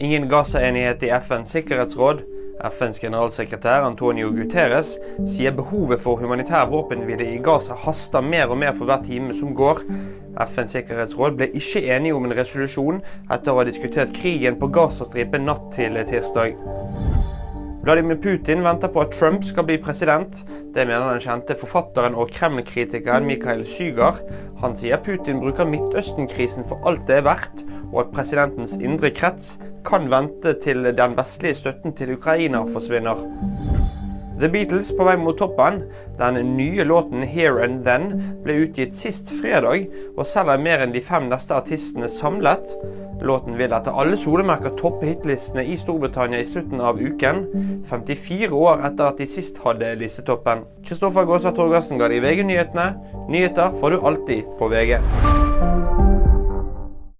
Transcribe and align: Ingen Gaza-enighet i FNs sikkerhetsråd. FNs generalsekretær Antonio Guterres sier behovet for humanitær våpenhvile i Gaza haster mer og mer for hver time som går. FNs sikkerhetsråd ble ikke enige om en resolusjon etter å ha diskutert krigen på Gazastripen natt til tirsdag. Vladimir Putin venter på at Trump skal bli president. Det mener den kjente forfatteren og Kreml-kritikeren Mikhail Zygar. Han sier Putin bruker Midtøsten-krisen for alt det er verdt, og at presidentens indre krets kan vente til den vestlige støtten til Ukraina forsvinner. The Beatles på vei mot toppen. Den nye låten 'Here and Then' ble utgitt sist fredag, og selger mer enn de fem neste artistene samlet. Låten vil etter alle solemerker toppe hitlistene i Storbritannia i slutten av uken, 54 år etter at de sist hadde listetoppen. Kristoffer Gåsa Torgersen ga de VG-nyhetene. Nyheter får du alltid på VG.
Ingen 0.00 0.28
Gaza-enighet 0.28 1.02
i 1.02 1.10
FNs 1.10 1.50
sikkerhetsråd. 1.52 2.22
FNs 2.70 2.98
generalsekretær 3.02 3.84
Antonio 3.84 4.30
Guterres 4.32 4.94
sier 5.28 5.52
behovet 5.52 6.00
for 6.00 6.16
humanitær 6.22 6.70
våpenhvile 6.72 7.26
i 7.34 7.40
Gaza 7.44 7.76
haster 7.76 8.24
mer 8.24 8.48
og 8.48 8.56
mer 8.62 8.72
for 8.78 8.88
hver 8.88 9.04
time 9.04 9.36
som 9.36 9.52
går. 9.58 9.82
FNs 10.40 10.72
sikkerhetsråd 10.78 11.36
ble 11.36 11.50
ikke 11.52 11.84
enige 11.92 12.16
om 12.16 12.24
en 12.24 12.36
resolusjon 12.38 13.02
etter 13.28 13.52
å 13.52 13.60
ha 13.60 13.68
diskutert 13.68 14.16
krigen 14.16 14.56
på 14.56 14.72
Gazastripen 14.72 15.44
natt 15.44 15.68
til 15.76 16.00
tirsdag. 16.08 16.56
Vladimir 17.84 18.16
Putin 18.24 18.64
venter 18.64 18.88
på 18.92 19.04
at 19.04 19.12
Trump 19.12 19.44
skal 19.44 19.68
bli 19.68 19.76
president. 19.84 20.46
Det 20.72 20.88
mener 20.88 21.12
den 21.12 21.24
kjente 21.24 21.60
forfatteren 21.60 22.16
og 22.16 22.32
Kreml-kritikeren 22.32 23.28
Mikhail 23.28 23.66
Zygar. 23.68 24.24
Han 24.64 24.80
sier 24.80 25.00
Putin 25.04 25.44
bruker 25.44 25.68
Midtøsten-krisen 25.68 26.68
for 26.72 26.88
alt 26.88 27.04
det 27.08 27.20
er 27.20 27.28
verdt, 27.28 27.66
og 27.90 28.06
at 28.06 28.14
presidentens 28.16 28.76
indre 28.80 29.12
krets 29.12 29.58
kan 29.84 30.10
vente 30.10 30.54
til 30.62 30.84
den 30.96 31.16
vestlige 31.16 31.60
støtten 31.62 31.96
til 31.96 32.14
Ukraina 32.16 32.62
forsvinner. 32.72 33.24
The 34.40 34.48
Beatles 34.48 34.88
på 34.96 35.04
vei 35.04 35.18
mot 35.20 35.36
toppen. 35.36 35.82
Den 36.18 36.56
nye 36.56 36.84
låten 36.84 37.22
'Here 37.22 37.64
and 37.64 37.84
Then' 37.84 38.42
ble 38.42 38.54
utgitt 38.64 38.96
sist 38.96 39.28
fredag, 39.42 39.88
og 40.16 40.26
selger 40.26 40.56
mer 40.56 40.80
enn 40.80 40.94
de 40.94 41.00
fem 41.00 41.28
neste 41.28 41.54
artistene 41.54 42.08
samlet. 42.08 42.72
Låten 43.20 43.58
vil 43.58 43.72
etter 43.72 43.92
alle 43.92 44.16
solemerker 44.16 44.72
toppe 44.80 45.06
hitlistene 45.06 45.66
i 45.66 45.76
Storbritannia 45.76 46.40
i 46.40 46.48
slutten 46.48 46.80
av 46.80 46.96
uken, 46.96 47.44
54 47.90 48.48
år 48.52 48.80
etter 48.88 49.04
at 49.04 49.18
de 49.18 49.26
sist 49.26 49.60
hadde 49.64 49.96
listetoppen. 50.00 50.64
Kristoffer 50.88 51.28
Gåsa 51.28 51.52
Torgersen 51.52 51.98
ga 51.98 52.08
de 52.08 52.20
VG-nyhetene. 52.20 52.94
Nyheter 53.28 53.76
får 53.80 53.90
du 53.90 54.00
alltid 54.00 54.44
på 54.58 54.68
VG. 54.72 54.96